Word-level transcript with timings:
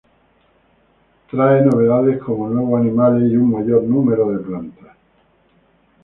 Trae 1.29 1.61
novedades 1.61 2.19
como 2.23 2.49
nuevos 2.49 2.81
animales 2.81 3.29
y 3.31 3.37
un 3.37 3.51
mayor 3.51 3.83
número 3.83 4.31
de 4.31 4.39
plantas. 4.39 4.97